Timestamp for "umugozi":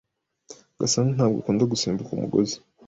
2.13-2.55